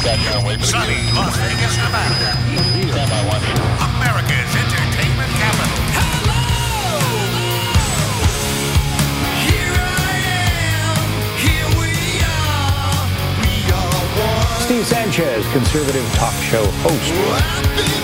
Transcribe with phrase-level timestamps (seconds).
[0.00, 2.32] Sunny Las Vegas, Nevada.
[3.84, 5.76] America's entertainment capital.
[5.92, 6.40] Hello!
[9.44, 10.16] Here I
[10.80, 11.04] am.
[11.36, 11.92] Here we
[12.24, 13.04] are.
[13.44, 14.60] We are one.
[14.62, 17.99] Steve Sanchez, conservative talk show host.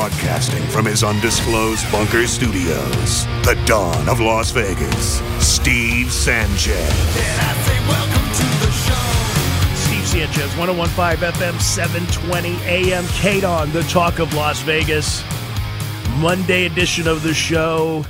[0.00, 6.90] Broadcasting from his undisclosed bunker studios, the dawn of Las Vegas, Steve Sanchez.
[9.74, 15.22] Steve Sanchez, 1015 FM, 720 AM, KDON, the talk of Las Vegas.
[16.16, 18.02] Monday edition of the show.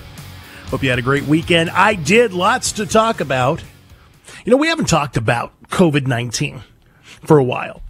[0.66, 1.70] Hope you had a great weekend.
[1.70, 3.64] I did lots to talk about.
[4.44, 6.62] You know, we haven't talked about COVID 19
[7.24, 7.82] for a while.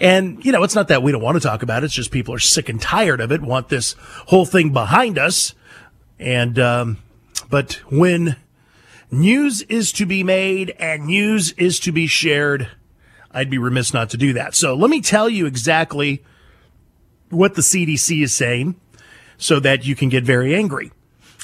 [0.00, 1.86] And, you know, it's not that we don't want to talk about it.
[1.86, 3.94] It's just people are sick and tired of it, want this
[4.26, 5.54] whole thing behind us.
[6.18, 6.98] And, um,
[7.50, 8.36] but when
[9.10, 12.68] news is to be made and news is to be shared,
[13.30, 14.54] I'd be remiss not to do that.
[14.54, 16.24] So let me tell you exactly
[17.30, 18.76] what the CDC is saying
[19.38, 20.92] so that you can get very angry.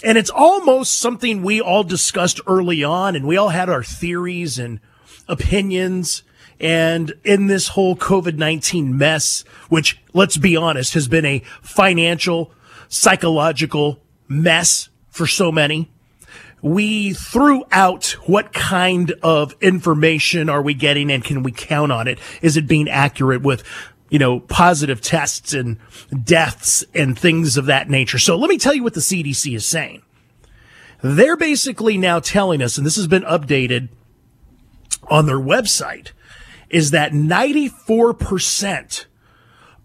[0.05, 4.59] And it's almost something we all discussed early on and we all had our theories
[4.59, 4.81] and
[5.29, 6.23] opinions.
[6.63, 12.53] And in this whole COVID-19 mess, which let's be honest, has been a financial,
[12.89, 15.91] psychological mess for so many,
[16.63, 22.07] we threw out what kind of information are we getting and can we count on
[22.07, 22.21] it?
[22.41, 23.65] Is it being accurate with,
[24.11, 25.79] you know, positive tests and
[26.23, 28.21] deaths and things of that nature?
[28.21, 30.03] So let me tell you what the CDC is saying.
[31.03, 33.89] They're basically now telling us, and this has been updated
[35.09, 36.13] on their website,
[36.73, 39.05] is that 94%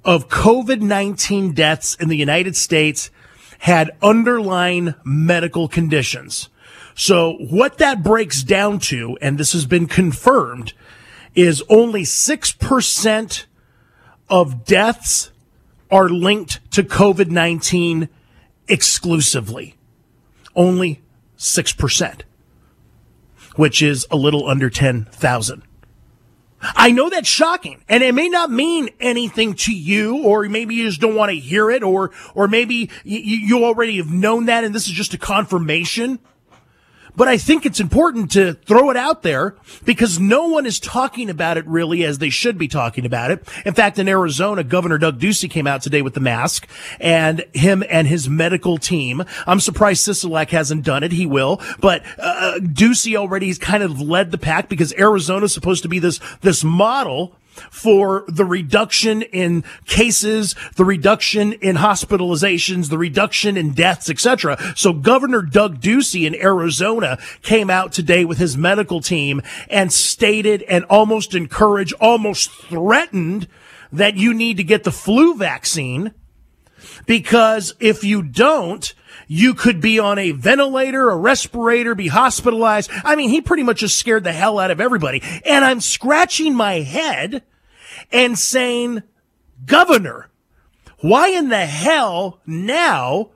[0.04, 3.12] of COVID-19 deaths in the United States
[3.60, 6.50] had underlying medical conditions.
[6.96, 10.74] So what that breaks down to, and this has been confirmed,
[11.36, 13.46] is only 6%
[14.30, 15.32] of deaths
[15.92, 18.10] are linked to COVID-19
[18.68, 19.76] exclusively.
[20.56, 21.02] Only
[21.38, 22.22] 6%,
[23.56, 25.64] which is a little under 10,000.
[26.62, 30.88] I know that's shocking and it may not mean anything to you or maybe you
[30.88, 34.64] just don't want to hear it or, or maybe you, you already have known that
[34.64, 36.20] and this is just a confirmation.
[37.18, 41.32] But I think it's important to throw it out there because no one is talking
[41.32, 43.46] about it really as they should be talking about it.
[43.66, 46.68] In fact, in Arizona, Governor Doug Ducey came out today with the mask
[47.00, 49.24] and him and his medical team.
[49.48, 51.12] I'm surprised Sisolak hasn't done it.
[51.12, 55.54] He will, but uh, Ducey already has kind of led the pack because Arizona is
[55.54, 57.36] supposed to be this, this model
[57.70, 64.58] for the reduction in cases, the reduction in hospitalizations, the reduction in deaths, etc.
[64.76, 70.64] So Governor Doug Ducey in Arizona came out today with his medical team and stated
[70.64, 73.48] and almost encouraged, almost threatened
[73.92, 76.14] that you need to get the flu vaccine
[77.06, 78.94] because if you don't,
[79.28, 82.90] you could be on a ventilator, a respirator, be hospitalized.
[83.04, 85.22] I mean, he pretty much just scared the hell out of everybody.
[85.46, 87.44] And I'm scratching my head
[88.12, 89.04] and saying,
[89.66, 90.30] Governor,
[91.00, 93.32] why in the hell now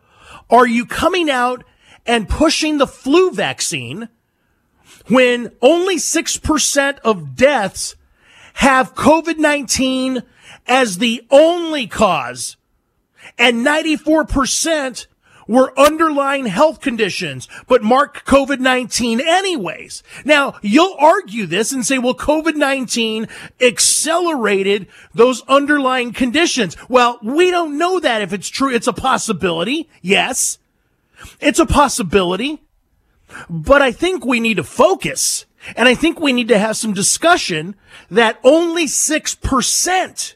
[0.50, 1.64] are you coming out
[2.06, 4.10] and pushing the flu vaccine
[5.08, 7.96] when only 6% of deaths
[8.56, 10.24] have COVID-19
[10.68, 12.58] as the only cause
[13.38, 15.08] and 94%
[15.48, 20.04] were underlying health conditions, but marked COVID-19 anyways.
[20.26, 23.30] Now, you'll argue this and say, well, COVID-19
[23.62, 26.76] accelerated those underlying conditions.
[26.90, 28.74] Well, we don't know that if it's true.
[28.74, 29.90] It's a possibility.
[30.02, 30.58] Yes.
[31.40, 32.64] It's a possibility.
[33.50, 36.94] But I think we need to focus and I think we need to have some
[36.94, 37.76] discussion
[38.10, 40.36] that only 6%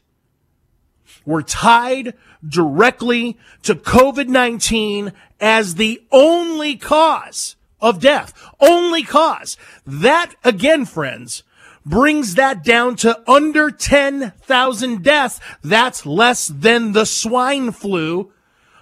[1.25, 2.13] were tied
[2.47, 8.33] directly to COVID-19 as the only cause of death.
[8.59, 9.57] Only cause.
[9.86, 11.44] That again, friends,
[11.86, 15.39] brings that down to under 10,000 deaths.
[15.63, 18.31] That's less than the swine flu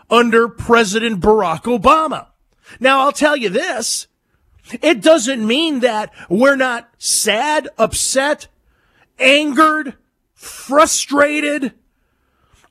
[0.10, 2.28] under President Barack Obama.
[2.80, 4.08] Now I'll tell you this.
[4.82, 8.48] It doesn't mean that we're not sad, upset,
[9.20, 9.96] angered,
[10.34, 11.74] frustrated,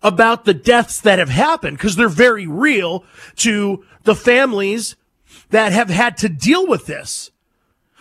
[0.02, 3.04] about the deaths that have happened because they're very real
[3.36, 4.96] to the families
[5.50, 7.30] that have had to deal with this.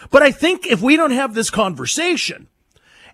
[0.10, 2.48] But I think if we don't have this conversation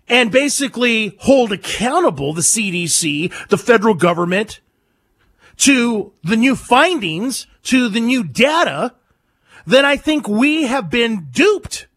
[0.08, 4.60] and basically hold accountable the CDC, the federal government,
[5.58, 8.94] to the new findings, to the new data,
[9.66, 11.87] then I think we have been duped.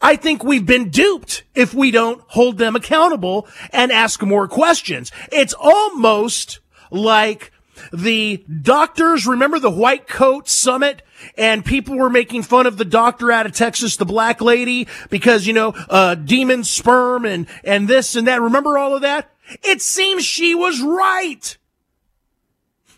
[0.00, 5.10] I think we've been duped if we don't hold them accountable and ask more questions.
[5.32, 7.52] It's almost like
[7.92, 11.02] the doctors, remember the white coat summit
[11.36, 15.46] and people were making fun of the doctor out of Texas, the black lady, because,
[15.46, 18.40] you know, uh, demon sperm and, and this and that.
[18.40, 19.30] Remember all of that?
[19.62, 21.56] It seems she was right.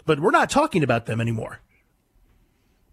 [0.04, 1.60] But we're not talking about them anymore.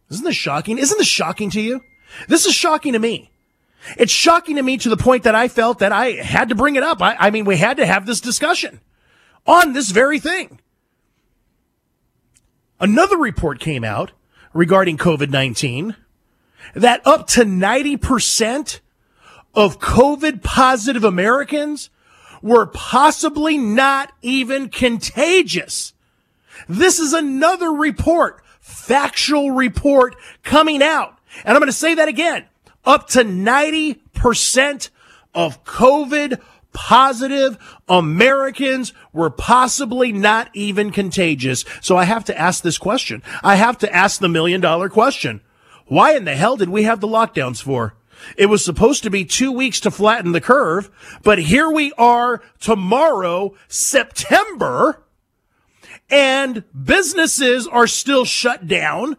[0.09, 0.77] Isn't this shocking?
[0.77, 1.81] Isn't this shocking to you?
[2.27, 3.31] This is shocking to me.
[3.97, 6.75] It's shocking to me to the point that I felt that I had to bring
[6.75, 7.01] it up.
[7.01, 8.81] I, I mean, we had to have this discussion
[9.45, 10.59] on this very thing.
[12.79, 14.11] Another report came out
[14.53, 15.95] regarding COVID 19
[16.75, 18.79] that up to 90%
[19.55, 21.89] of COVID positive Americans
[22.41, 25.93] were possibly not even contagious.
[26.67, 31.17] This is another report, factual report coming out.
[31.43, 32.45] And I'm going to say that again.
[32.85, 34.89] Up to 90%
[35.33, 36.41] of COVID
[36.73, 37.57] positive
[37.89, 41.65] Americans were possibly not even contagious.
[41.81, 43.23] So I have to ask this question.
[43.43, 45.41] I have to ask the million dollar question.
[45.87, 47.95] Why in the hell did we have the lockdowns for?
[48.37, 50.89] It was supposed to be two weeks to flatten the curve,
[51.23, 55.03] but here we are tomorrow, September,
[56.09, 59.17] and businesses are still shut down.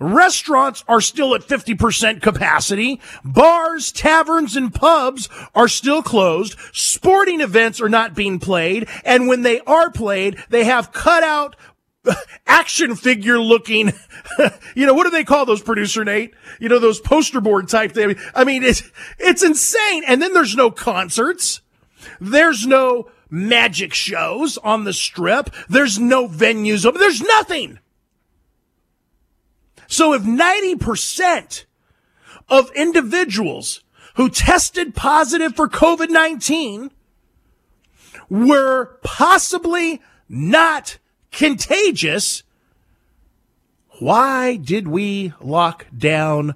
[0.00, 3.00] Restaurants are still at 50% capacity.
[3.24, 6.56] Bars, taverns, and pubs are still closed.
[6.72, 8.88] Sporting events are not being played.
[9.04, 11.56] And when they are played, they have cut out
[12.46, 13.92] action figure looking,
[14.74, 16.34] you know, what do they call those producer Nate?
[16.60, 18.16] You know, those poster board type thing.
[18.34, 18.82] I mean, it's,
[19.18, 20.04] it's insane.
[20.06, 21.60] And then there's no concerts.
[22.20, 25.50] There's no magic shows on the strip.
[25.68, 27.00] There's no venues open.
[27.00, 27.78] There's nothing.
[29.88, 31.64] So if 90%
[32.48, 33.82] of individuals
[34.14, 36.90] who tested positive for COVID-19
[38.28, 40.98] were possibly not
[41.32, 42.42] contagious,
[43.98, 46.54] why did we lock down?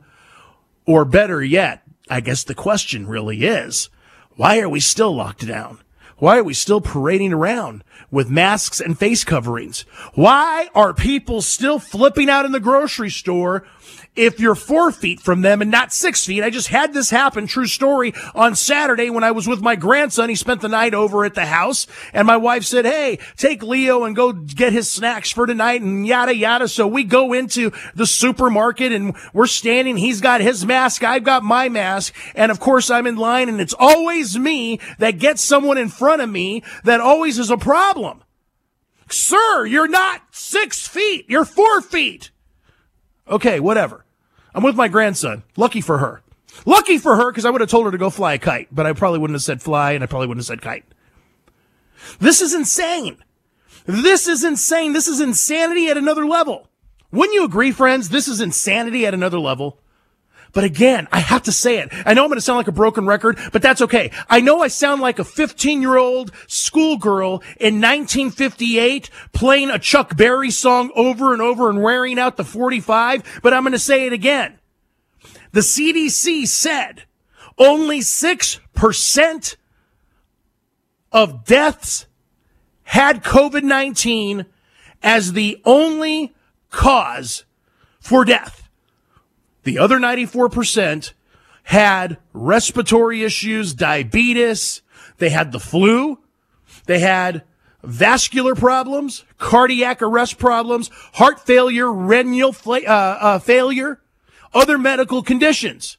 [0.87, 3.89] Or better yet, I guess the question really is,
[4.37, 5.82] why are we still locked down?
[6.23, 7.83] Why are we still parading around
[8.13, 9.81] with masks and face coverings?
[10.15, 13.67] Why are people still flipping out in the grocery store
[14.15, 16.45] if you're four feet from them and not six feet.
[16.45, 17.47] I just had this happen.
[17.47, 20.29] True story on Saturday when I was with my grandson.
[20.29, 24.05] He spent the night over at the house and my wife said, Hey, take Leo
[24.05, 26.69] and go get his snacks for tonight and yada yada.
[26.69, 29.97] So we go into the supermarket and we're standing.
[29.97, 31.03] He's got his mask.
[31.03, 32.15] I've got my mask.
[32.35, 36.21] And of course I'm in line and it's always me that gets someone in front
[36.21, 38.23] of me that always is a problem.
[39.09, 41.27] Sir, you're not six feet.
[41.29, 42.31] You're four feet.
[43.33, 44.05] Okay, whatever.
[44.55, 45.43] I'm with my grandson.
[45.57, 46.21] Lucky for her.
[46.67, 48.85] Lucky for her because I would have told her to go fly a kite, but
[48.85, 50.85] I probably wouldn't have said fly and I probably wouldn't have said kite.
[52.21, 53.17] This is insane.
[53.87, 54.93] This is insane.
[54.93, 56.69] This is insanity at another level.
[57.11, 58.11] Wouldn't you agree, friends?
[58.11, 59.79] This is insanity at another level.
[60.53, 61.89] But again, I have to say it.
[62.05, 64.11] I know I'm going to sound like a broken record, but that's okay.
[64.29, 70.17] I know I sound like a 15 year old schoolgirl in 1958 playing a Chuck
[70.17, 74.07] Berry song over and over and wearing out the 45, but I'm going to say
[74.07, 74.59] it again.
[75.53, 77.05] The CDC said
[77.59, 79.57] only 6%
[81.13, 82.07] of deaths
[82.85, 84.47] had COVID-19
[85.03, 86.35] as the only
[86.71, 87.45] cause
[88.01, 88.62] for death.
[89.65, 91.13] The other 94%
[91.65, 94.83] had respiratory issues, diabetes.
[95.19, 96.19] They had the flu.
[96.87, 97.45] They had
[97.83, 104.01] vascular problems, cardiac arrest problems, heart failure, renal uh, uh, failure,
[104.55, 105.99] other medical conditions.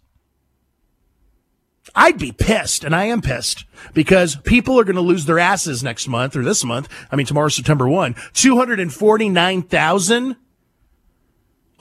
[1.96, 5.84] I'd be pissed, and I am pissed because people are going to lose their asses
[5.84, 6.90] next month or this month.
[7.12, 8.16] I mean, tomorrow's September 1.
[8.34, 10.36] 249,000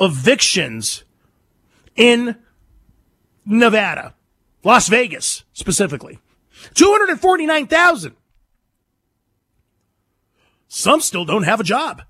[0.01, 1.05] evictions
[1.97, 2.37] in
[3.45, 4.15] Nevada,
[4.65, 6.19] Las Vegas specifically.
[6.75, 8.15] 249,000.
[10.69, 12.03] Some still don't have a job.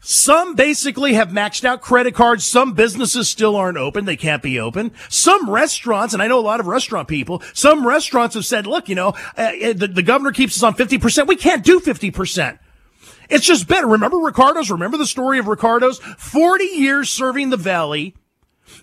[0.00, 2.44] Some basically have maxed out credit cards.
[2.44, 4.04] Some businesses still aren't open.
[4.04, 4.92] They can't be open.
[5.08, 8.88] Some restaurants, and I know a lot of restaurant people, some restaurants have said, look,
[8.88, 11.26] you know, uh, uh the, the governor keeps us on 50%.
[11.26, 12.58] We can't do 50%.
[13.28, 13.86] It's just better.
[13.86, 14.70] Remember Ricardo's?
[14.70, 15.98] Remember the story of Ricardo's?
[15.98, 18.14] 40 years serving the valley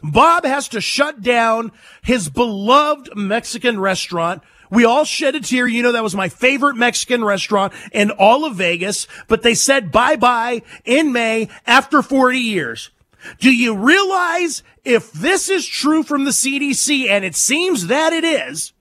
[0.03, 4.41] Bob has to shut down his beloved Mexican restaurant
[4.71, 5.67] We all shed a tear.
[5.67, 9.91] You know, that was my favorite Mexican restaurant in all of Vegas, but they said
[9.91, 12.91] bye bye in May after 40 years.
[13.39, 18.23] Do you realize if this is true from the CDC, and it seems that it
[18.23, 18.71] is,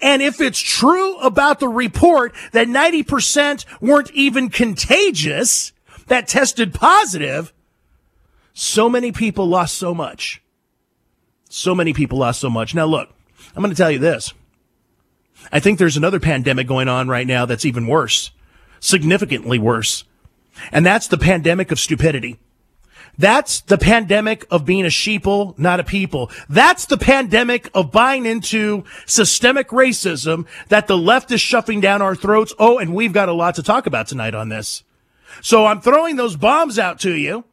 [0.00, 5.72] and if it's true about the report that 90% weren't even contagious,
[6.08, 7.52] that tested positive,
[8.54, 10.40] so many people lost so much.
[11.50, 12.74] So many people lost so much.
[12.74, 13.10] Now look,
[13.54, 14.32] I'm going to tell you this.
[15.52, 18.30] I think there's another pandemic going on right now that's even worse,
[18.80, 20.04] significantly worse.
[20.72, 22.38] And that's the pandemic of stupidity.
[23.18, 26.30] That's the pandemic of being a sheeple, not a people.
[26.48, 32.16] That's the pandemic of buying into systemic racism that the left is shoving down our
[32.16, 32.54] throats.
[32.58, 34.82] Oh, and we've got a lot to talk about tonight on this.
[35.42, 37.44] So I'm throwing those bombs out to you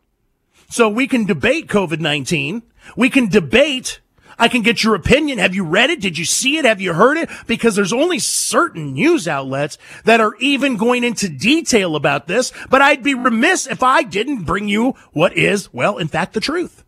[0.72, 2.64] so we can debate COVID-19.
[2.96, 4.02] We can debate
[4.42, 5.38] I can get your opinion.
[5.38, 6.02] Have you read it?
[6.02, 6.66] Did you see it?
[6.66, 7.30] Have you heard it?
[7.46, 12.82] Because there's only certain news outlets that are even going into detail about this, but
[12.82, 16.84] I'd be remiss if I didn't bring you what is, well, in fact, the truth.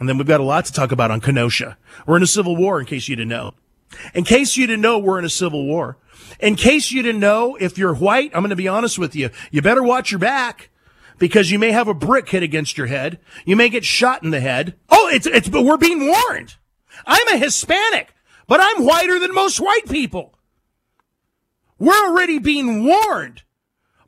[0.00, 1.78] And then we've got a lot to talk about on Kenosha.
[2.04, 3.54] We're in a civil war, in case you didn't know.
[4.12, 5.98] In case you didn't know, we're in a civil war.
[6.40, 9.30] In case you didn't know, if you're white, I'm going to be honest with you.
[9.52, 10.70] You better watch your back
[11.18, 13.18] because you may have a brick hit against your head.
[13.44, 14.74] You may get shot in the head.
[14.90, 16.56] Oh, it's, it's, but we're being warned.
[17.06, 18.14] I'm a Hispanic,
[18.46, 20.34] but I'm whiter than most white people.
[21.78, 23.42] We're already being warned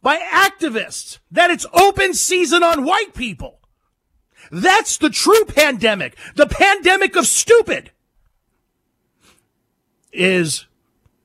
[0.02, 3.58] by activists that it's open season on white people.
[4.50, 6.16] That's the true pandemic.
[6.36, 7.90] The pandemic of stupid
[10.12, 10.66] is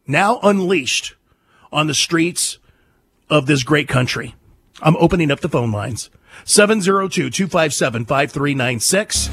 [0.07, 1.15] now unleashed
[1.71, 2.57] on the streets
[3.29, 4.35] of this great country.
[4.81, 6.09] I'm opening up the phone lines.
[6.45, 9.29] 702-257-5396.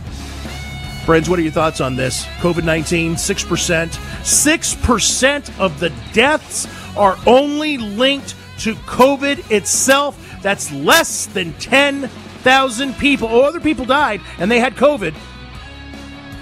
[1.05, 2.25] Friends, what are your thoughts on this?
[2.39, 3.89] COVID-19, 6%.
[3.89, 6.67] 6% of the deaths
[6.97, 10.17] are only linked to COVID itself.
[10.41, 13.27] That's less than 10,000 people.
[13.29, 15.15] Oh, other people died and they had COVID.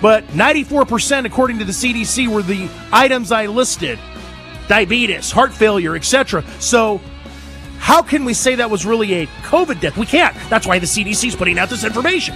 [0.02, 4.00] But 94%, according to the CDC, were the items I listed
[4.68, 6.44] diabetes, heart failure, etc.
[6.60, 7.02] So,
[7.80, 9.98] how can we say that was really a COVID death?
[9.98, 10.36] We can't.
[10.50, 12.36] That's why the CDC is putting out this information.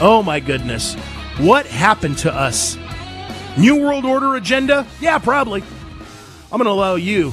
[0.00, 0.94] Oh my goodness.
[1.38, 2.76] What happened to us?
[3.58, 4.86] New World Order agenda?
[5.00, 5.62] Yeah, probably.
[6.50, 7.32] I'm going to allow you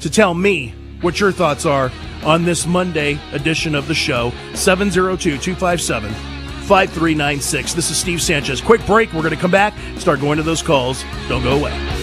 [0.00, 1.92] to tell me what your thoughts are
[2.24, 4.32] on this Monday edition of the show.
[4.54, 6.37] 702 257
[6.68, 7.72] 5396.
[7.72, 8.60] This is Steve Sanchez.
[8.60, 9.10] Quick break.
[9.14, 11.02] We're going to come back, start going to those calls.
[11.26, 11.97] Don't go away.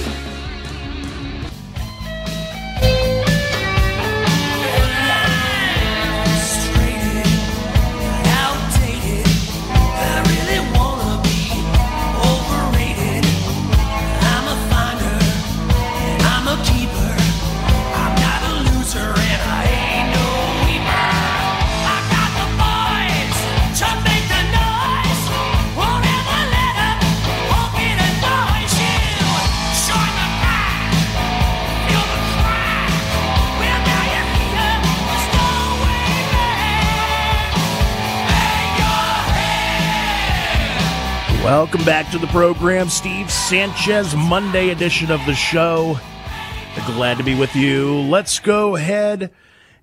[41.85, 45.99] Back to the program, Steve Sanchez, Monday edition of the show.
[46.87, 47.99] Glad to be with you.
[47.99, 49.31] Let's go ahead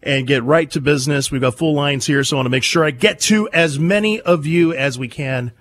[0.03, 1.31] and get right to business.
[1.31, 3.79] We've got full lines here, so I want to make sure I get to as
[3.79, 5.53] many of you as we can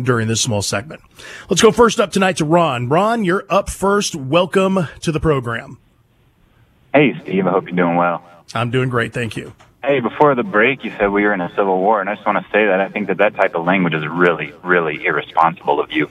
[0.00, 1.00] during this small segment.
[1.48, 2.90] Let's go first up tonight to Ron.
[2.90, 4.14] Ron, you're up first.
[4.14, 5.78] Welcome to the program.
[6.92, 7.46] Hey, Steve.
[7.46, 8.22] I hope you're doing well.
[8.54, 9.14] I'm doing great.
[9.14, 9.54] Thank you.
[9.84, 12.24] Hey, before the break, you said we were in a civil war, and I just
[12.24, 15.80] want to say that I think that that type of language is really, really irresponsible
[15.80, 16.08] of you.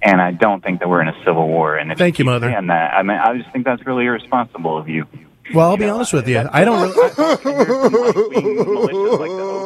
[0.00, 1.76] And I don't think that we're in a civil war.
[1.76, 2.48] And if Thank you, Mother.
[2.48, 5.04] And that, uh, I mean, I just think that's really irresponsible of you.
[5.52, 6.48] Well, I'll you be know, honest with you.
[6.52, 6.94] I don't really.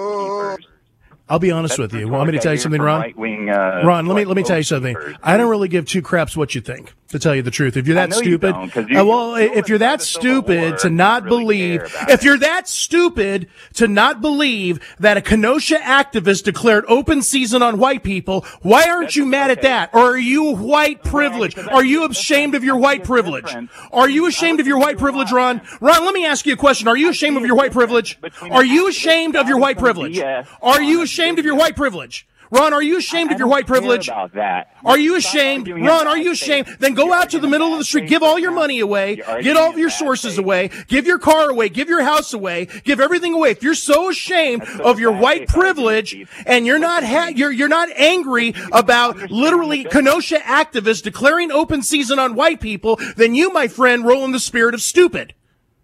[1.33, 2.09] I'll be honest with you.
[2.09, 3.01] Want me to tell you something, Ron?
[3.01, 4.95] Right-wing, uh, Ron, let me let me tell you something.
[5.23, 6.93] I don't really give two craps what you think.
[7.09, 9.77] To tell you the truth, if you're that stupid, you you, uh, well, if you're
[9.77, 15.21] that stupid to not really believe, if you're that stupid to not believe that a
[15.21, 19.59] Kenosha activist declared open season on white people, why aren't That's you mad okay.
[19.59, 19.91] at that?
[19.93, 21.59] Or are you white privilege?
[21.59, 23.55] Are you ashamed of your white privilege?
[23.93, 25.61] Are you ashamed of your white privilege, Ron?
[25.83, 26.89] Ron, let me ask you a question.
[26.89, 28.19] Are you ashamed of your white privilege?
[28.41, 30.19] Are you ashamed of your white privilege?
[30.19, 31.22] Are you ashamed?
[31.23, 32.27] Ashamed of your white privilege?
[32.51, 34.09] Ron, are you ashamed of your white privilege?
[34.09, 34.77] About that.
[34.85, 35.69] Are you ashamed?
[35.69, 36.67] Ron, are you ashamed?
[36.81, 39.57] Then go out to the middle of the street, give all your money away, get
[39.57, 43.33] all of your sources away, give your car away, give your house away, give everything
[43.33, 43.53] away.
[43.53, 46.15] If you're so ashamed of your white privilege
[46.45, 52.19] and you're not ha- you're you're not angry about literally Kenosha activists declaring open season
[52.19, 55.33] on white people, then you, my friend, roll in the spirit of stupid.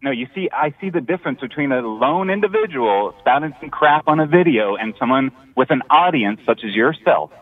[0.01, 4.21] No, you see, I see the difference between a lone individual spouting some crap on
[4.21, 7.33] a video and someone with an audience such as yourself.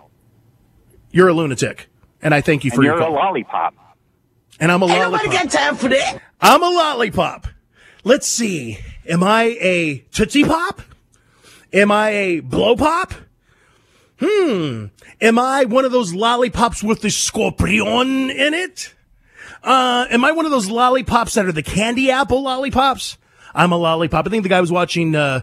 [1.11, 1.89] You're a lunatic,
[2.23, 3.15] and I thank you for and your you're call.
[3.15, 3.75] a lollipop.
[4.59, 5.23] And I'm a Ain't lollipop.
[5.27, 6.19] nobody got time for that.
[6.41, 7.47] I'm a lollipop.
[8.05, 8.79] Let's see.
[9.09, 10.81] Am I a Tootsie Pop?
[11.73, 13.13] Am I a Blow Pop?
[14.19, 14.87] Hmm.
[15.21, 18.95] Am I one of those lollipops with the scorpion in it?
[19.67, 23.19] Uh, am I one of those lollipops that are the candy apple lollipops?
[23.53, 24.27] I'm a lollipop.
[24.27, 25.41] I think the guy was watching, uh,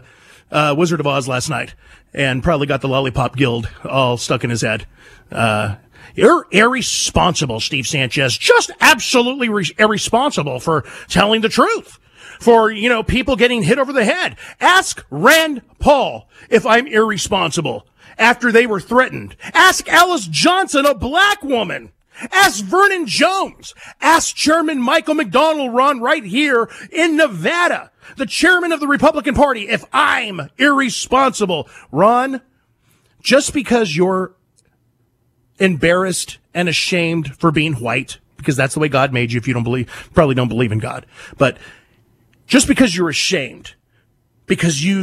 [0.50, 1.74] uh, Wizard of Oz last night
[2.14, 4.86] and probably got the lollipop guild all stuck in his head.
[5.30, 5.76] Uh,
[6.14, 8.38] you're irresponsible, Steve Sanchez.
[8.38, 11.98] Just absolutely re- irresponsible for telling the truth.
[12.40, 14.36] For, you know, people getting hit over the head.
[14.60, 17.86] Ask Rand Paul if I'm irresponsible
[18.18, 19.36] after they were threatened.
[19.52, 21.90] Ask Alice Johnson, a black woman.
[22.32, 23.74] Ask Vernon Jones.
[24.00, 29.68] Ask Chairman Michael McDonald, Ron, right here in Nevada, the chairman of the Republican Party,
[29.68, 31.68] if I'm irresponsible.
[31.90, 32.40] Ron,
[33.20, 34.34] just because you're
[35.58, 39.54] embarrassed and ashamed for being white, because that's the way God made you if you
[39.54, 41.06] don't believe, probably don't believe in God,
[41.38, 41.58] but
[42.46, 43.74] just because you're ashamed,
[44.46, 45.02] because you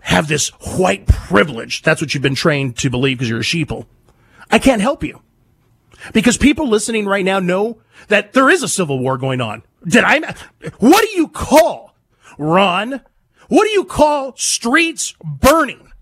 [0.00, 0.48] have this
[0.78, 3.86] white privilege, that's what you've been trained to believe because you're a sheeple.
[4.50, 5.20] I can't help you.
[6.12, 9.62] Because people listening right now know that there is a civil war going on.
[9.86, 10.34] Did I?
[10.78, 11.94] What do you call,
[12.38, 13.00] Ron?
[13.48, 15.92] What do you call streets burning?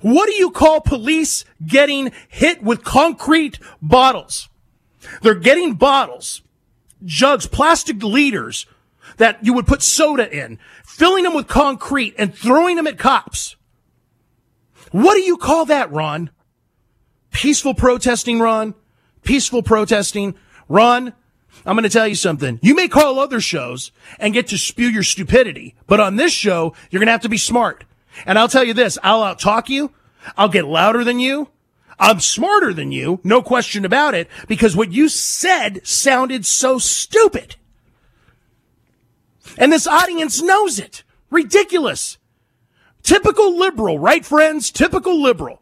[0.00, 4.48] What do you call police getting hit with concrete bottles?
[5.22, 6.42] They're getting bottles,
[7.04, 8.66] jugs, plastic liters
[9.18, 13.56] that you would put soda in, filling them with concrete and throwing them at cops.
[14.90, 16.30] What do you call that, Ron?
[17.30, 18.74] Peaceful protesting, Ron?
[19.26, 20.36] Peaceful protesting.
[20.68, 21.12] Ron,
[21.66, 22.60] I'm going to tell you something.
[22.62, 26.74] You may call other shows and get to spew your stupidity, but on this show,
[26.90, 27.84] you're going to have to be smart.
[28.24, 29.90] And I'll tell you this, I'll outtalk you.
[30.38, 31.48] I'll get louder than you.
[31.98, 37.56] I'm smarter than you, no question about it, because what you said sounded so stupid.
[39.58, 41.02] And this audience knows it.
[41.30, 42.18] Ridiculous.
[43.02, 44.70] Typical liberal, right friends?
[44.70, 45.60] Typical liberal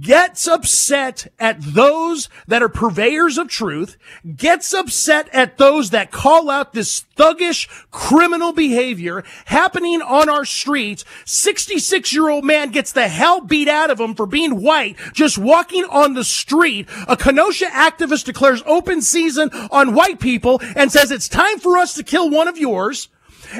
[0.00, 3.96] gets upset at those that are purveyors of truth,
[4.36, 11.04] gets upset at those that call out this thuggish criminal behavior happening on our streets.
[11.24, 15.38] 66 year old man gets the hell beat out of him for being white, just
[15.38, 16.86] walking on the street.
[17.08, 21.94] A Kenosha activist declares open season on white people and says it's time for us
[21.94, 23.08] to kill one of yours.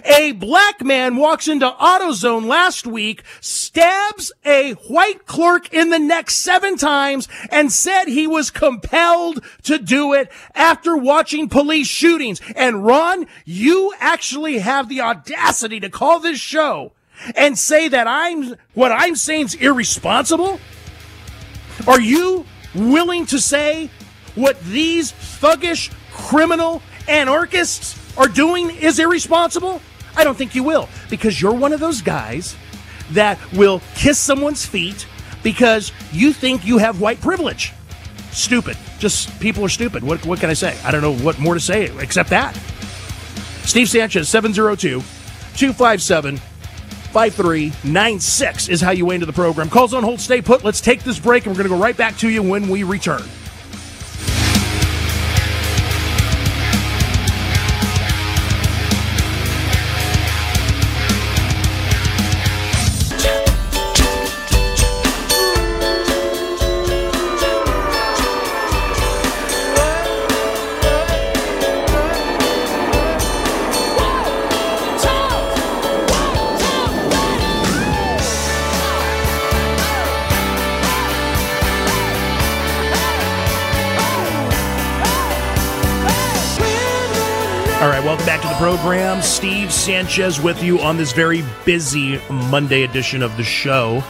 [0.05, 6.31] A black man walks into AutoZone last week, stabs a white clerk in the neck
[6.31, 12.41] seven times, and said he was compelled to do it after watching police shootings.
[12.55, 16.93] And Ron, you actually have the audacity to call this show
[17.37, 20.61] and say that I'm, what I'm saying is irresponsible?
[21.87, 23.91] Are you willing to say
[24.35, 29.81] what these thuggish criminal anarchists are doing is irresponsible?
[30.17, 32.57] I don't think you will because you're one of those guys
[33.13, 35.07] that will kiss someone's feet
[35.43, 37.73] because you think you have white privilege.
[38.33, 38.77] Stupid.
[38.99, 40.03] Just people are stupid.
[40.03, 40.77] What, what can I say?
[40.85, 42.55] I don't know what more to say except that.
[43.65, 45.01] Steve Sanchez, 702
[45.57, 49.71] 257 5396 is how you weigh into the program.
[49.71, 50.65] Calls on hold, stay put.
[50.65, 52.83] Let's take this break and we're going to go right back to you when we
[52.83, 53.23] return.
[89.39, 94.03] Steve Sanchez with you on this very busy Monday edition of the show.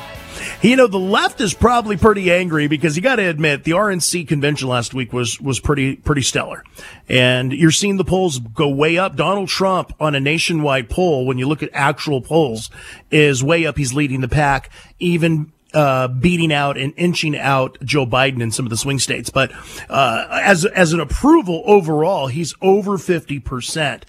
[0.63, 4.27] You know, the left is probably pretty angry because you got to admit the RNC
[4.27, 6.65] convention last week was was pretty pretty stellar,
[7.11, 9.17] and you're seeing the polls go way up.
[9.17, 12.71] Donald Trump on a nationwide poll, when you look at actual polls,
[13.11, 13.77] is way up.
[13.77, 18.65] He's leading the pack, even uh, beating out and inching out Joe Biden in some
[18.65, 19.29] of the swing states.
[19.29, 19.53] But
[19.91, 24.07] uh, as as an approval overall, he's over fifty percent.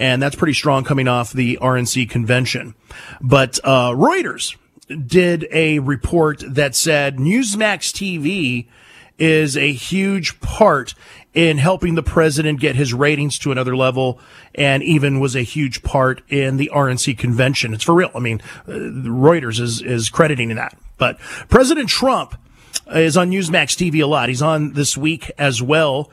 [0.00, 2.74] And that's pretty strong coming off the RNC convention.
[3.20, 4.56] But uh, Reuters
[5.06, 8.66] did a report that said Newsmax TV
[9.18, 10.94] is a huge part
[11.34, 14.18] in helping the president get his ratings to another level
[14.54, 17.74] and even was a huge part in the RNC convention.
[17.74, 18.10] It's for real.
[18.14, 20.76] I mean, uh, Reuters is, is crediting that.
[20.96, 21.18] But
[21.50, 22.36] President Trump
[22.90, 24.30] is on Newsmax TV a lot.
[24.30, 26.10] He's on this week as well,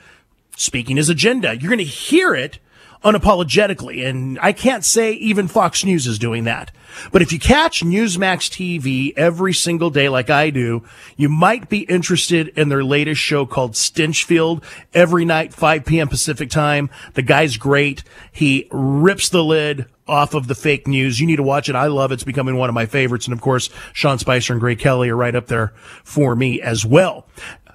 [0.58, 1.58] speaking his agenda.
[1.58, 2.60] You're going to hear it
[3.04, 4.08] unapologetically.
[4.08, 6.72] And I can't say even Fox News is doing that.
[7.12, 10.84] But if you catch Newsmax TV every single day like I do,
[11.16, 16.08] you might be interested in their latest show called Stinchfield every night, 5 p.m.
[16.08, 16.90] Pacific time.
[17.14, 18.04] The guy's great.
[18.32, 21.20] He rips the lid off of the fake news.
[21.20, 21.76] You need to watch it.
[21.76, 22.16] I love it.
[22.16, 23.28] It's becoming one of my favorites.
[23.28, 26.86] And of course, Sean Spicer and Greg Kelly are right up there for me as
[26.86, 27.28] well.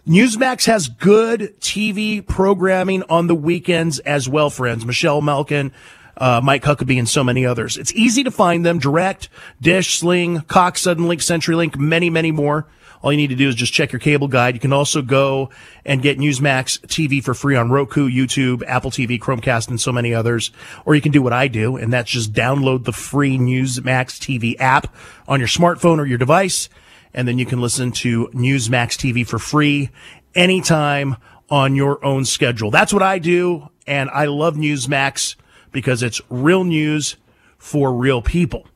[0.07, 4.85] Newsmax has good TV programming on the weekends as well, friends.
[4.85, 5.71] Michelle Malkin,
[6.17, 7.77] uh, Mike Huckabee, and so many others.
[7.77, 9.29] It's easy to find them direct,
[9.61, 12.67] Dish, Sling, Cox, Suddenlink, CenturyLink, many, many more.
[13.01, 14.55] All you need to do is just check your cable guide.
[14.55, 15.51] You can also go
[15.85, 20.13] and get Newsmax TV for free on Roku, YouTube, Apple TV, Chromecast, and so many
[20.13, 20.51] others.
[20.85, 24.57] Or you can do what I do, and that's just download the free Newsmax TV
[24.59, 24.93] app
[25.29, 26.69] on your smartphone or your device
[27.15, 29.91] and then you can listen to Newsmax TV for free
[30.35, 31.17] anytime
[31.51, 32.71] on your own schedule.
[32.71, 35.37] That's what I do, and I love Newsmax
[35.71, 37.17] because it's real news
[37.59, 38.67] for real people.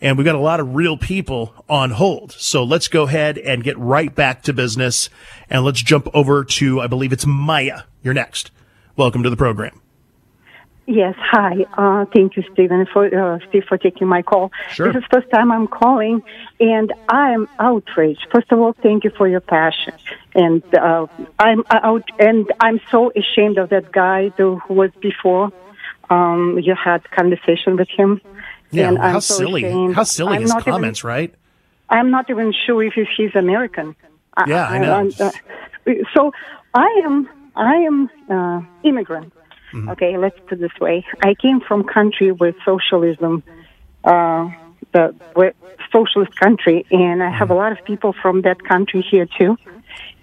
[0.00, 2.32] And we've got a lot of real people on hold.
[2.32, 5.08] So let's go ahead and get right back to business.
[5.48, 7.82] And let's jump over to, I believe it's Maya.
[8.02, 8.50] You're next.
[8.96, 9.80] Welcome to the program.
[10.86, 11.66] Yes, hi.
[11.76, 14.52] Uh, thank you, Stephen, for uh, Steve for taking my call.
[14.70, 14.92] Sure.
[14.92, 16.22] This is the first time I'm calling,
[16.60, 18.24] and I am outraged.
[18.30, 19.94] First of all, thank you for your passion,
[20.34, 21.08] and uh,
[21.40, 25.50] I'm out, and I'm so ashamed of that guy who was before.
[26.08, 28.20] Um, you had conversation with him.
[28.70, 29.92] Yeah, and how I'm so silly!
[29.92, 31.34] How silly his not even- comments, right?
[31.88, 33.96] I'm not even sure if he's American.
[34.46, 34.92] Yeah, I know.
[34.94, 35.30] I'm, uh,
[36.14, 36.32] so
[36.74, 39.32] I am I am uh, immigrant.
[39.72, 39.88] Mm-hmm.
[39.90, 41.04] Okay, let's put it this way.
[41.22, 43.42] I came from country with socialism,
[44.04, 44.50] uh,
[44.92, 45.54] the with
[45.92, 47.38] socialist country, and I Mm-hmm.
[47.38, 49.56] have a lot of people from that country here too.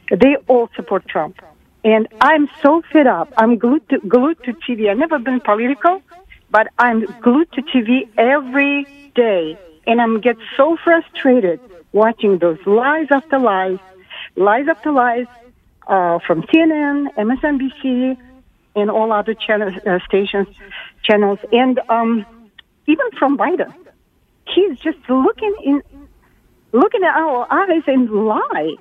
[0.09, 1.37] They all support Trump,
[1.83, 3.29] and I'm so fed up.
[3.37, 4.89] I'm glued to glued to TV.
[4.89, 6.01] I've never been political,
[6.49, 13.07] but I'm glued to TV every day, and I'm get so frustrated watching those lies
[13.11, 13.79] after lies,
[14.35, 15.27] lies after lies
[15.87, 18.17] uh, from CNN, MSNBC,
[18.75, 20.47] and all other channel, uh, stations,
[21.03, 22.25] channels, and um,
[22.87, 23.73] even from Biden.
[24.47, 25.83] He's just looking in,
[26.71, 28.75] looking at our eyes and lie.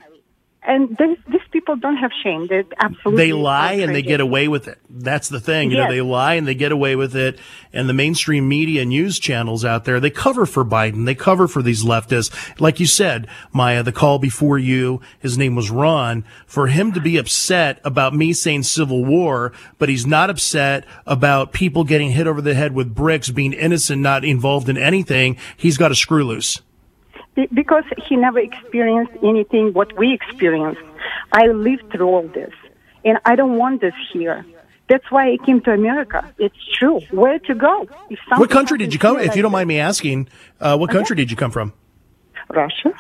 [0.64, 2.46] And these, these people don't have shame.
[2.46, 4.79] They're absolutely they lie and they get away with it.
[4.88, 5.72] That's the thing.
[5.72, 7.40] You know, they lie and they get away with it.
[7.72, 11.05] And the mainstream media news channels out there, they cover for Biden.
[11.05, 12.61] They cover for these leftists.
[12.61, 17.01] Like you said, Maya, the call before you, his name was Ron, for him to
[17.01, 22.29] be upset about me saying civil war, but he's not upset about people getting hit
[22.29, 25.37] over the head with bricks, being innocent, not involved in anything.
[25.57, 26.62] He's got a screw loose.
[27.35, 30.81] Be- because he never experienced anything what we experienced.
[31.33, 32.53] I lived through all this,
[33.05, 34.45] and I don't want this here.
[34.88, 36.31] That's why I came to America.
[36.38, 37.01] It's true.
[37.11, 37.88] Where to go?
[38.37, 39.18] What country did you come?
[39.18, 40.29] If you don't mind me asking,
[40.61, 41.73] uh, what country did you come from?
[42.51, 42.92] Russia.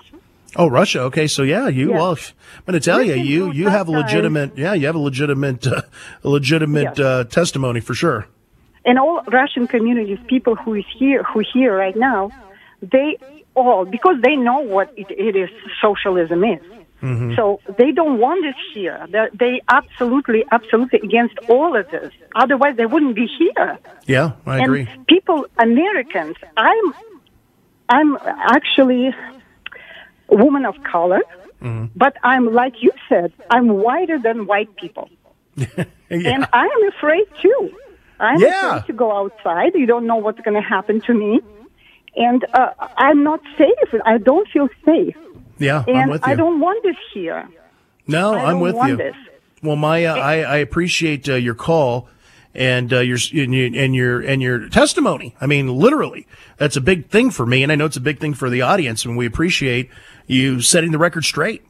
[0.56, 1.00] Oh, Russia.
[1.02, 1.90] Okay, so yeah, you.
[1.90, 1.96] Yeah.
[1.96, 4.56] Well, I'm going to tell you, you you have a legitimate.
[4.56, 5.82] Yeah, you have a legitimate, uh,
[6.24, 7.00] a legitimate Yes.
[7.00, 8.26] uh, testimony for sure.
[8.84, 12.30] and all Russian communities, people who is here, who here right now,
[12.80, 13.16] they
[13.54, 16.60] all because they know what it, it is socialism is.
[17.02, 17.34] Mm-hmm.
[17.34, 19.04] So they don't want this here.
[19.10, 22.12] They're, they absolutely, absolutely against all of this.
[22.36, 23.78] Otherwise, they wouldn't be here.
[24.06, 24.88] Yeah, I and agree.
[25.08, 26.94] people, Americans, I'm,
[27.88, 28.16] I'm
[28.56, 29.08] actually
[30.28, 31.20] a woman of color,
[31.60, 31.86] Mm-hmm.
[31.94, 35.08] but I'm like you said, I'm whiter than white people.
[36.10, 36.34] Yeah.
[36.34, 37.70] And I am afraid too.
[38.20, 38.66] I'm Yeah.
[38.76, 39.74] afraid to go outside.
[39.74, 41.40] You don't know what's going to happen to me.
[42.16, 44.00] And uh, I'm not safe.
[44.04, 45.16] I don't feel safe.
[45.58, 46.32] yeah, And I'm with you.
[46.32, 47.48] I don't want this here.
[48.06, 48.96] no, I I'm with want you.
[48.96, 49.14] this.
[49.62, 52.08] Well, Maya, I, I appreciate uh, your call
[52.54, 55.34] and uh, your and your and your and your testimony.
[55.40, 56.26] I mean, literally,
[56.58, 58.60] that's a big thing for me, and I know it's a big thing for the
[58.60, 59.88] audience, and we appreciate
[60.26, 61.64] you setting the record straight.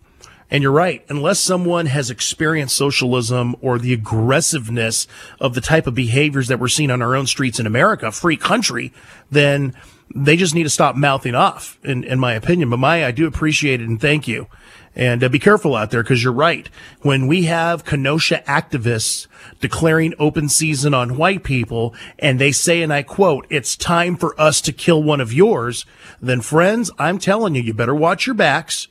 [0.51, 1.03] And you're right.
[1.09, 5.07] Unless someone has experienced socialism or the aggressiveness
[5.41, 8.37] of the type of behaviors that we're seeing on our own streets in America, free
[8.37, 8.93] country,
[9.31, 9.75] then
[10.15, 12.71] they just need to stop mouthing off, in, in my opinion.
[12.71, 14.47] But Maya, I do appreciate it and thank you.
[14.95, 16.69] And uh, be careful out there because you're right.
[17.01, 19.27] When we have Kenosha activists
[19.61, 24.39] declaring open season on white people and they say, and I quote, it's time for
[24.39, 25.87] us to kill one of yours,
[26.21, 28.89] then friends, I'm telling you, you better watch your backs.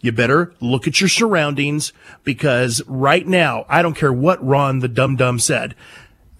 [0.00, 1.92] You better look at your surroundings
[2.24, 5.74] because right now, I don't care what Ron the Dum Dum said.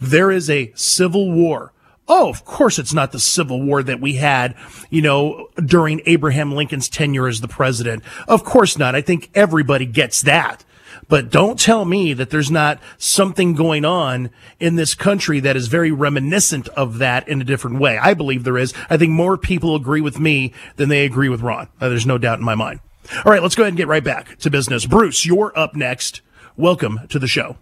[0.01, 1.73] There is a civil war
[2.07, 4.55] Oh, of course it's not the Civil War that we had,
[4.90, 8.03] you know, during Abraham Lincoln's tenure as the president.
[8.29, 8.95] Of course not.
[8.95, 10.64] I think everybody gets that.
[11.09, 15.69] But don't tell me that there's not something going on in this country that is
[15.69, 17.99] very reminiscent of that in a different way.
[17.99, 18.73] I believe there is.
[18.88, 21.69] I think more people agree with me than they agree with Ron.
[21.81, 22.81] Uh, there's no doubt in my mind.
[23.25, 24.87] All right, let's go ahead and get right back to business.
[24.87, 26.23] Bruce, you're up next.
[26.57, 27.57] Welcome to the show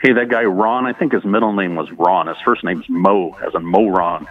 [0.00, 2.26] hey, that guy Ron, I think his middle name was Ron.
[2.26, 4.26] His first name's Mo, as in Mo Ron.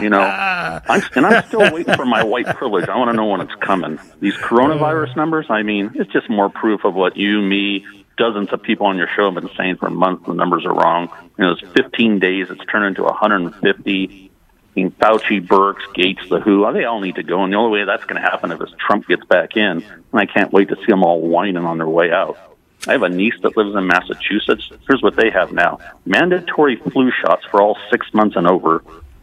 [0.00, 0.20] you know,
[0.88, 2.88] I'm, and I'm still waiting for my white privilege.
[2.88, 3.98] I want to know when it's coming.
[4.20, 7.84] These coronavirus numbers, I mean, it's just more proof of what you, me,
[8.16, 10.26] dozens of people on your show have been saying for months.
[10.26, 11.08] The numbers are wrong.
[11.38, 12.50] You know, it's 15 days.
[12.50, 14.30] It's turned into 150.
[14.76, 17.42] I mean, Fauci, Birx, Gates, the WHO, they all need to go.
[17.42, 19.82] And the only way that's going to happen is if Trump gets back in.
[19.82, 22.38] And I can't wait to see them all whining on their way out.
[22.86, 24.70] I have a niece that lives in Massachusetts.
[24.86, 28.82] Here's what they have now mandatory flu shots for all six months and over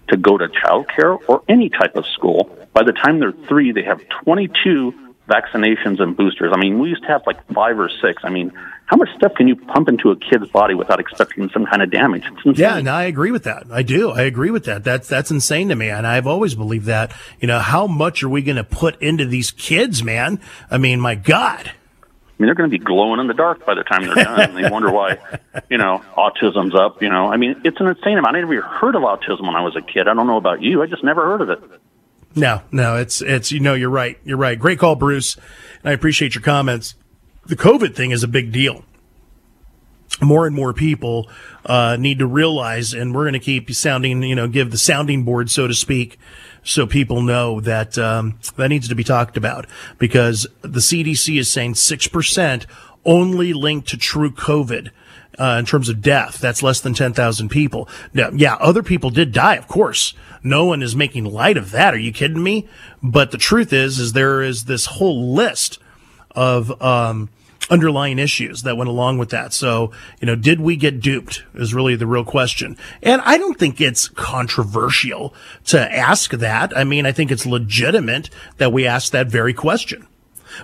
[0.10, 2.56] to go to childcare or any type of school.
[2.74, 4.94] By the time they're three, they have 22
[5.28, 6.52] vaccinations and boosters.
[6.54, 8.24] I mean, we used to have like five or six.
[8.24, 8.52] I mean,
[8.86, 11.90] how much stuff can you pump into a kid's body without expecting some kind of
[11.90, 12.24] damage?
[12.46, 13.66] Yeah, and I agree with that.
[13.72, 14.12] I do.
[14.12, 14.84] I agree with that.
[14.84, 17.12] That's that's insane to me, and I've always believed that.
[17.40, 20.40] You know, how much are we going to put into these kids, man?
[20.70, 21.72] I mean, my God.
[22.38, 24.42] I mean, they're going to be glowing in the dark by the time they're done.
[24.42, 25.18] and they wonder why,
[25.70, 27.02] you know, autism's up.
[27.02, 28.36] You know, I mean, it's an insane amount.
[28.36, 30.10] I never heard of autism when I was a kid.
[30.10, 30.84] I don't know about you.
[30.84, 31.60] I just never heard of it.
[32.36, 34.20] No, no, it's it's you know, you're right.
[34.26, 34.60] You're right.
[34.60, 35.38] Great call, Bruce.
[35.82, 36.96] And I appreciate your comments.
[37.46, 38.84] The COVID thing is a big deal.
[40.22, 41.30] More and more people
[41.66, 45.24] uh, need to realize, and we're going to keep sounding, you know, give the sounding
[45.24, 46.20] board, so to speak,
[46.66, 51.52] so people know that um, that needs to be talked about because the CDC is
[51.52, 52.66] saying six percent
[53.06, 54.90] only linked to true COVID.
[55.38, 57.90] Uh, in terms of death, that's less than 10,000 people.
[58.14, 60.14] Now, yeah, other people did die, of course.
[60.42, 61.94] No one is making light of that.
[61.94, 62.70] Are you kidding me?
[63.04, 65.78] But the truth is, is there is this whole list
[66.32, 67.28] of, um,
[67.70, 69.54] underlying issues that went along with that.
[69.54, 72.78] So, you know, did we get duped is really the real question.
[73.02, 75.34] And I don't think it's controversial
[75.66, 76.78] to ask that.
[76.78, 80.08] I mean, I think it's legitimate that we ask that very question.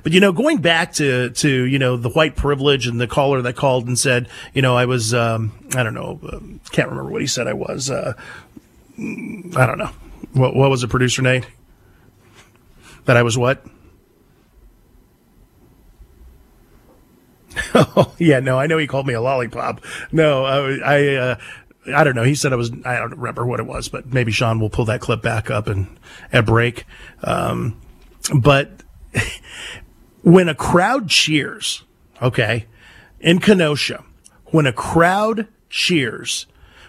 [0.04, 3.42] But you know, going back to to you know the white privilege and the caller
[3.42, 7.12] that called and said, you know, I was um, I don't know, um, can't remember
[7.12, 7.90] what he said I was.
[7.90, 8.14] Uh,
[8.98, 9.92] I don't know.
[10.34, 11.48] What what was the producer Nate?
[13.06, 13.66] That I was what?
[17.76, 19.84] oh yeah, no, I know he called me a lollipop.
[20.12, 21.36] No, I, I, uh,
[21.94, 22.24] I don't know.
[22.24, 22.72] He said I was.
[22.86, 25.68] I don't remember what it was, but maybe Sean will pull that clip back up
[25.68, 26.00] and
[26.32, 26.86] at break.
[27.24, 27.82] Um,
[28.36, 28.84] but
[30.22, 31.84] when a crowd cheers,
[32.22, 32.68] okay,
[33.20, 34.04] in Kenosha,
[34.48, 36.46] when a crowd cheers,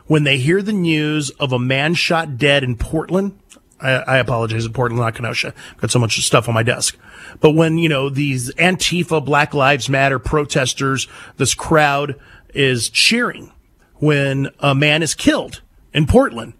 [0.06, 3.38] when they hear the news of a man shot dead in Portland,
[3.82, 5.52] I, I apologize, in Portland, not Kenosha.
[5.72, 6.96] I've got so much stuff on my desk.
[7.40, 12.18] But when, you know, these Antifa, Black Lives Matter protesters, this crowd
[12.54, 13.52] is cheering
[13.96, 16.54] when a man is killed in Portland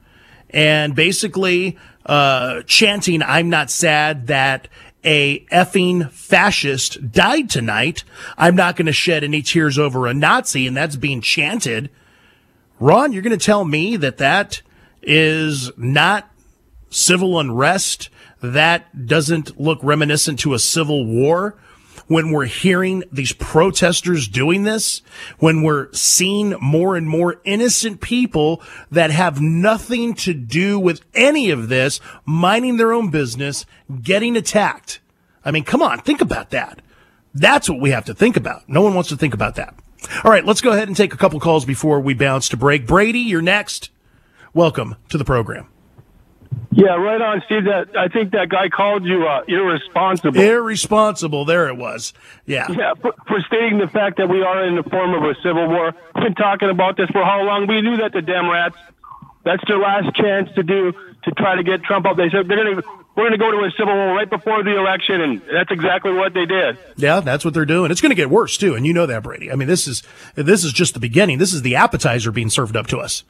[0.53, 4.69] and basically, uh, chanting, I'm not sad that
[5.05, 8.05] a effing fascist died tonight.
[8.37, 10.67] I'm not going to shed any tears over a Nazi.
[10.67, 11.91] And that's being chanted.
[12.79, 14.63] Ron, you're going to tell me that that
[15.03, 16.31] is not
[16.93, 18.11] civil unrest
[18.43, 21.57] that doesn't look reminiscent to a civil war
[22.09, 25.03] when we're hearing these protesters doing this,
[25.39, 31.51] when we're seeing more and more innocent people that have nothing to do with any
[31.51, 33.65] of this, minding their own business,
[34.03, 35.01] getting attacked.
[35.45, 36.83] I mean, come on, think about that.
[37.35, 38.69] That's what we have to think about.
[38.69, 39.75] No one wants to think about that.
[40.25, 42.87] All right, let's go ahead and take a couple calls before we bounce to break.
[42.87, 43.91] Brady, you're next.
[44.53, 45.72] Welcome to the program.
[46.75, 47.65] Yeah, right on, Steve.
[47.65, 50.41] That I think that guy called you uh, irresponsible.
[50.41, 51.45] Irresponsible.
[51.45, 52.15] There it was.
[52.47, 52.67] Yeah.
[52.71, 55.69] Yeah, for, for, stating the fact that we are in the form of a civil
[55.69, 55.93] war.
[56.15, 57.67] We've been talking about this for how long?
[57.67, 58.77] We knew that the Democrats.
[59.45, 60.93] That's their last chance to do
[61.25, 62.17] to try to get Trump up.
[62.17, 62.83] They said they're going to
[63.15, 66.13] we're going to go to a civil war right before the election, and that's exactly
[66.13, 66.79] what they did.
[66.97, 67.91] Yeah, that's what they're doing.
[67.91, 69.53] It's going to get worse too, and you know that, Brady.
[69.53, 70.03] I mean, this is
[70.35, 71.39] this is just the beginning.
[71.39, 73.25] This is the appetizer being served up to us.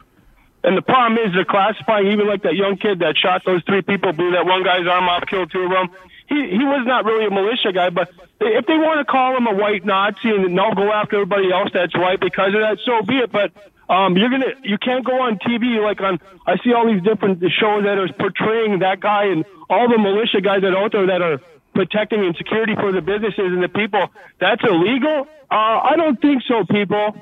[0.65, 3.83] And the problem is they're classifying even like that young kid that shot those three
[3.83, 5.91] people, blew that one guy's arm off, killed two of them.
[6.29, 8.09] He he was not really a militia guy, but
[8.41, 11.71] if they want to call him a white Nazi and they'll go after everybody else
[11.75, 13.33] that's white because of that, so be it.
[13.33, 13.53] But
[13.93, 17.43] um, you're gonna you can't go on TV like on I see all these different
[17.43, 21.07] shows that are portraying that guy and all the militia guys that are out there
[21.07, 21.41] that are
[21.75, 24.09] protecting and security for the businesses and the people.
[24.39, 25.27] That's illegal.
[25.51, 25.55] Uh,
[25.91, 27.17] I don't think so, people.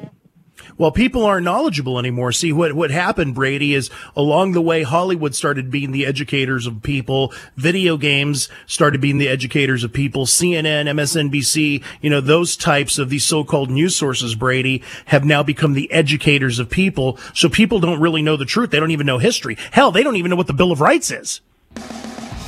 [0.80, 2.32] Well, people aren't knowledgeable anymore.
[2.32, 6.82] See, what, what happened, Brady, is along the way, Hollywood started being the educators of
[6.82, 7.34] people.
[7.54, 10.24] Video games started being the educators of people.
[10.24, 15.74] CNN, MSNBC, you know, those types of these so-called news sources, Brady, have now become
[15.74, 17.18] the educators of people.
[17.34, 18.70] So people don't really know the truth.
[18.70, 19.58] They don't even know history.
[19.72, 21.42] Hell, they don't even know what the Bill of Rights is.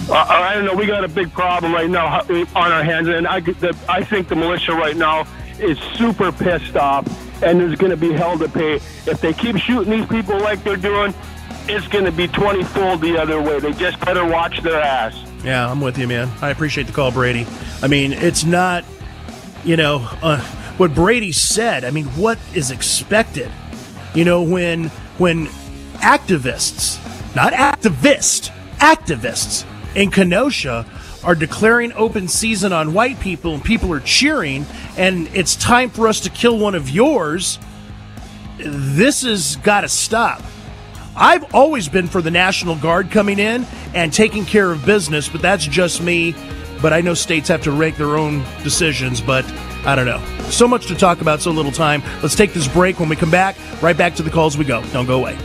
[0.08, 0.74] Uh, I don't know.
[0.74, 4.28] We got a big problem right now on our hands, and I, the, I think
[4.28, 5.26] the militia right now
[5.62, 7.06] is super pissed off
[7.42, 8.74] and there's going to be hell to pay.
[9.06, 11.14] If they keep shooting these people like they're doing,
[11.68, 13.60] it's going to be 20 fold the other way.
[13.60, 15.14] They just better watch their ass.
[15.44, 16.30] Yeah, I'm with you, man.
[16.40, 17.46] I appreciate the call, Brady.
[17.82, 18.84] I mean, it's not,
[19.64, 20.40] you know, uh,
[20.76, 21.84] what Brady said.
[21.84, 23.50] I mean, what is expected?
[24.14, 25.46] You know, when when
[25.98, 26.98] activists,
[27.34, 30.86] not activist, activists in Kenosha
[31.24, 36.08] are declaring open season on white people and people are cheering and it's time for
[36.08, 37.58] us to kill one of yours,
[38.58, 40.42] this has got to stop.
[41.14, 45.42] I've always been for the National Guard coming in and taking care of business, but
[45.42, 46.34] that's just me.
[46.80, 49.44] But I know states have to make their own decisions, but
[49.84, 50.22] I don't know.
[50.48, 52.02] So much to talk about, so little time.
[52.22, 52.98] Let's take this break.
[52.98, 54.82] When we come back, right back to the calls we go.
[54.86, 55.38] Don't go away.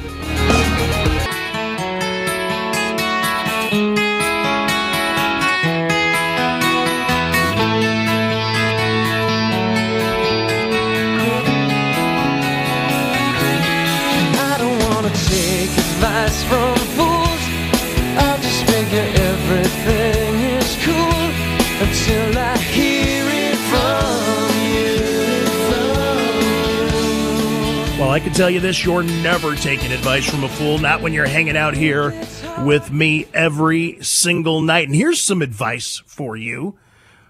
[28.17, 31.27] I can tell you this you're never taking advice from a fool, not when you're
[31.27, 32.19] hanging out here
[32.63, 34.87] with me every single night.
[34.87, 36.79] And here's some advice for you.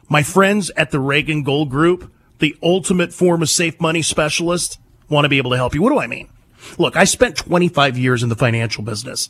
[0.08, 5.26] My friends at the Reagan Gold Group, the ultimate form of safe money specialist, want
[5.26, 5.82] to be able to help you.
[5.82, 6.30] What do I mean?
[6.78, 9.30] Look, I spent 25 years in the financial business.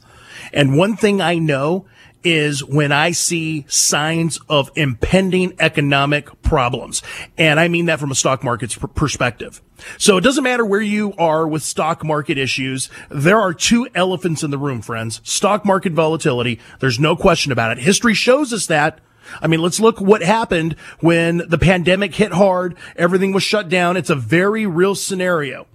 [0.54, 1.88] And one thing I know
[2.24, 7.02] is when I see signs of impending economic problems.
[7.38, 9.62] And I mean that from a stock market's perspective.
[9.98, 12.90] So it doesn't matter where you are with stock market issues.
[13.10, 15.22] There are two elephants in the room, friends.
[15.24, 16.60] Stock market volatility.
[16.80, 17.84] There's no question about it.
[17.84, 19.00] History shows us that.
[19.42, 22.78] I mean, let's look what happened when the pandemic hit hard.
[22.96, 23.98] Everything was shut down.
[23.98, 25.68] It's a very real scenario.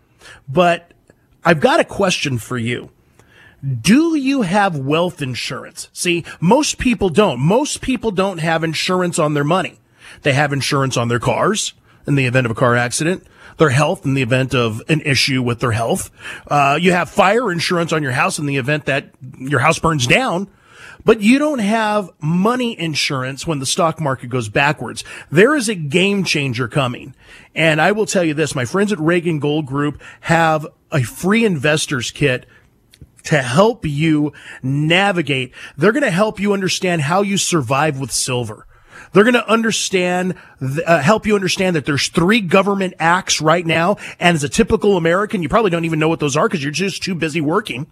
[0.49, 0.93] But
[1.45, 2.91] I've got a question for you.
[3.63, 5.89] Do you have wealth insurance?
[5.93, 7.39] See, most people don't.
[7.39, 9.79] Most people don't have insurance on their money.
[10.23, 11.73] They have insurance on their cars
[12.07, 13.25] in the event of a car accident,
[13.59, 16.11] their health in the event of an issue with their health.
[16.49, 20.07] Uh, you have fire insurance on your house in the event that your house burns
[20.07, 20.49] down.
[21.05, 25.03] But you don't have money insurance when the stock market goes backwards.
[25.31, 27.15] There is a game changer coming.
[27.55, 31.45] And I will tell you this, my friends at Reagan Gold Group have a free
[31.45, 32.47] investors kit
[33.25, 34.33] to help you
[34.63, 35.53] navigate.
[35.77, 38.67] They're going to help you understand how you survive with silver.
[39.13, 43.97] They're going to understand, uh, help you understand that there's three government acts right now.
[44.19, 46.73] And as a typical American, you probably don't even know what those are because you're
[46.73, 47.87] just too busy working.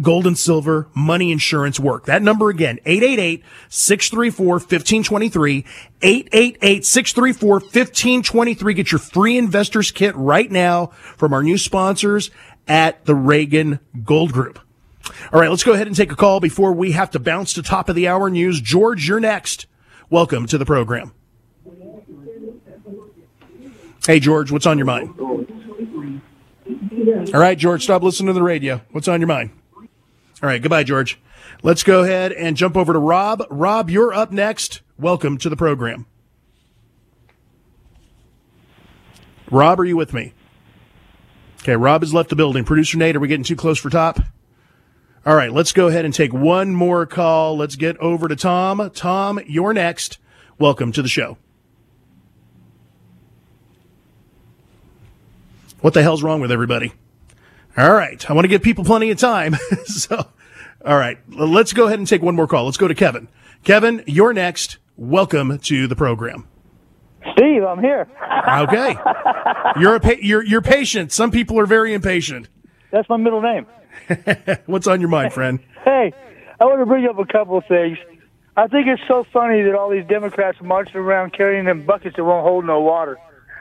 [0.00, 2.06] Gold and silver money insurance work.
[2.06, 5.64] That number again, 888-634-1523,
[6.00, 8.76] 888-634-1523.
[8.76, 10.86] Get your free investors kit right now
[11.16, 12.30] from our new sponsors
[12.68, 14.58] at the Reagan Gold Group.
[15.32, 17.62] All right, let's go ahead and take a call before we have to bounce to
[17.62, 18.60] top of the hour news.
[18.60, 19.66] George, you're next.
[20.08, 21.12] Welcome to the program.
[24.06, 25.14] Hey, George, what's on your mind?
[27.34, 28.80] All right, George, stop listening to the radio.
[28.92, 29.50] What's on your mind?
[30.42, 31.20] All right, goodbye, George.
[31.62, 33.44] Let's go ahead and jump over to Rob.
[33.50, 34.80] Rob, you're up next.
[34.98, 36.06] Welcome to the program.
[39.50, 40.32] Rob, are you with me?
[41.62, 42.64] Okay, Rob has left the building.
[42.64, 44.18] Producer Nate, are we getting too close for top?
[45.26, 47.58] All right, let's go ahead and take one more call.
[47.58, 48.90] Let's get over to Tom.
[48.94, 50.18] Tom, you're next.
[50.58, 51.36] Welcome to the show.
[55.80, 56.92] What the hell's wrong with everybody?
[57.80, 58.28] All right.
[58.30, 59.56] I want to give people plenty of time.
[59.86, 60.26] so,
[60.84, 61.18] all right.
[61.30, 62.66] Let's go ahead and take one more call.
[62.66, 63.26] Let's go to Kevin.
[63.64, 64.76] Kevin, you're next.
[64.98, 66.46] Welcome to the program.
[67.32, 68.06] Steve, I'm here.
[68.46, 68.96] okay.
[69.80, 71.10] You're a pa- you're you're patient.
[71.10, 72.50] Some people are very impatient.
[72.90, 73.66] That's my middle name.
[74.66, 75.60] What's on your mind, friend?
[75.82, 76.12] Hey,
[76.60, 77.96] I want to bring up a couple of things.
[78.58, 82.24] I think it's so funny that all these Democrats marching around carrying them buckets that
[82.24, 83.18] won't hold no water.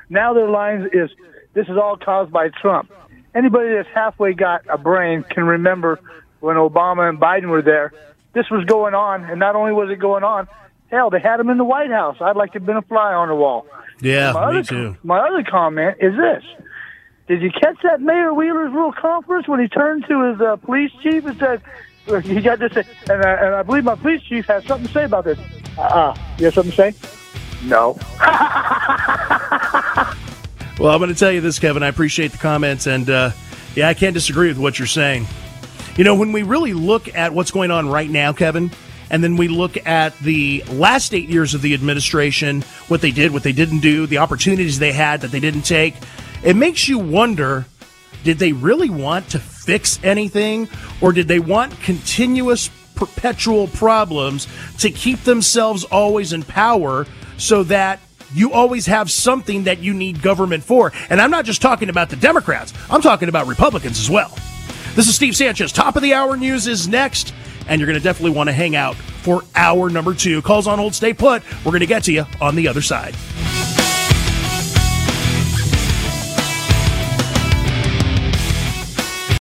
[0.10, 1.10] Now their line is,
[1.54, 2.92] "This is all caused by Trump."
[3.36, 6.00] Anybody that's halfway got a brain can remember
[6.40, 7.94] when Obama and Biden were there.
[8.34, 10.48] This was going on, and not only was it going on,
[10.90, 12.18] hell, they had him in the White House.
[12.22, 13.68] I'd like to have been a fly on the wall.
[14.02, 14.98] Yeah, my me other, too.
[15.04, 16.44] My other comment is this.
[17.28, 20.92] Did you catch that Mayor Wheeler's little conference when he turned to his uh, police
[21.04, 21.62] chief and said,
[22.24, 22.86] he got this, and,
[23.24, 25.38] uh, and I believe my police chief has something to say about this.
[25.78, 26.16] Uh-uh.
[26.40, 26.94] You have something to say?
[27.66, 28.00] No.
[30.80, 31.84] Well, I'm going to tell you this, Kevin.
[31.84, 33.32] I appreciate the comments, and uh,
[33.76, 35.28] yeah, I can't disagree with what you're saying.
[35.98, 38.72] You know, when we really look at what's going on right now, Kevin,
[39.10, 43.34] and then we look at the last eight years of the administration, what they did,
[43.34, 45.96] what they didn't do, the opportunities they had that they didn't take,
[46.46, 47.66] it makes you wonder
[48.24, 50.70] did they really want to fix anything,
[51.02, 57.06] or did they want continuous, perpetual problems to keep themselves always in power
[57.38, 58.00] so that
[58.34, 60.92] you always have something that you need government for.
[61.10, 64.38] And I'm not just talking about the Democrats, I'm talking about Republicans as well.
[64.96, 65.72] This is Steve Sanchez.
[65.72, 67.34] Top of the hour news is next,
[67.68, 70.42] and you're going to definitely want to hang out for hour number two.
[70.42, 71.44] Calls on Old Stay Put.
[71.64, 73.16] We're going to get to you on the other side.